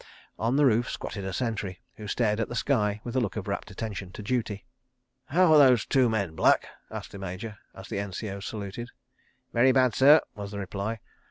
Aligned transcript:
On 0.39 0.55
the 0.55 0.65
roof 0.65 0.89
squatted 0.89 1.25
a 1.25 1.31
sentry, 1.31 1.79
who 1.97 2.07
stared 2.07 2.39
at 2.39 2.49
the 2.49 2.55
sky 2.55 2.99
with 3.03 3.15
a 3.15 3.19
look 3.19 3.35
of 3.35 3.47
rapt 3.47 3.69
attention 3.69 4.11
to 4.13 4.23
duty. 4.23 4.65
"How 5.25 5.53
are 5.53 5.59
those 5.59 5.85
two 5.85 6.09
men, 6.09 6.33
Black?" 6.33 6.67
asked 6.89 7.11
the 7.11 7.19
Major, 7.19 7.59
as 7.75 7.87
the 7.87 7.99
N.C.O. 7.99 8.39
saluted. 8.39 8.89
"Very 9.53 9.71
bad, 9.71 9.93
sir," 9.93 10.19
was 10.33 10.49
the 10.49 10.57
reply. 10.57 11.01